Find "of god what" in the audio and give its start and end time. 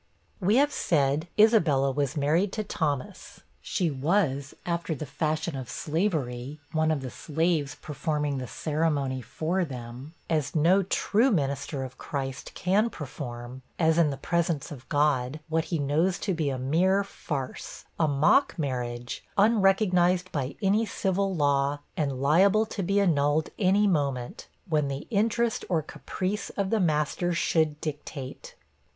14.71-15.65